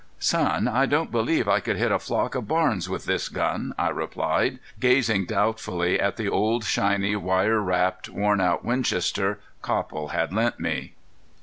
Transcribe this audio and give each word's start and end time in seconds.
"Son, 0.17 0.67
I 0.67 0.87
don't 0.87 1.11
believe 1.11 1.47
I 1.47 1.59
could 1.59 1.77
hit 1.77 1.91
a 1.91 1.99
flock 1.99 2.33
of 2.33 2.47
barns 2.47 2.89
with 2.89 3.05
this 3.05 3.29
gun," 3.29 3.71
I 3.77 3.89
replied, 3.89 4.57
gazing 4.79 5.27
doubtfully 5.27 5.99
at 5.99 6.17
the 6.17 6.27
old, 6.27 6.63
shiny, 6.63 7.15
wire 7.15 7.59
wrapped, 7.59 8.09
worn 8.09 8.41
out 8.41 8.65
Winchester 8.65 9.39
Copple 9.61 10.07
had 10.07 10.33
lent 10.33 10.59
me. 10.59 10.95